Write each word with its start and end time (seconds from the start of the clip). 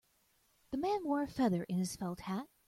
The 0.71 0.79
man 0.79 1.05
wore 1.05 1.21
a 1.21 1.27
feather 1.27 1.61
in 1.65 1.77
his 1.77 1.95
felt 1.95 2.21
hat. 2.21 2.47